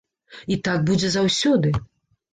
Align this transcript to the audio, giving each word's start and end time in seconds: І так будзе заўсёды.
І 0.55 0.57
так 0.67 0.81
будзе 0.87 1.11
заўсёды. 1.17 1.75